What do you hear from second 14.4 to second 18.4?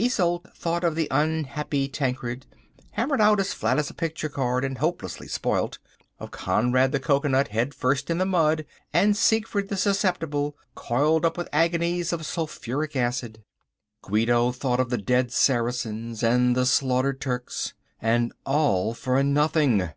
thought of the dead Saracens and the slaughtered Turks. And